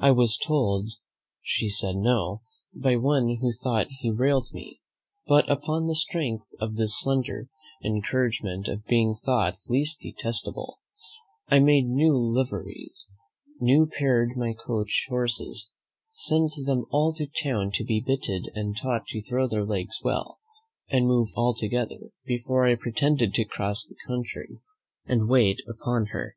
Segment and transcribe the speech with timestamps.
[0.00, 0.90] I was told
[1.42, 2.40] she said so,
[2.74, 4.80] by one who thought he rallied me;
[5.28, 7.48] but upon the strength of this slender
[7.84, 10.80] encouragement of being thought least detestable,
[11.48, 13.06] I made new liveries,
[13.60, 15.72] new pair'd my coach horses,
[16.10, 20.40] sent them all to town to be bitted and taught to throw their legs well,
[20.88, 24.58] and move all together, before I pretended to cross the country,
[25.06, 26.34] and wait upon her.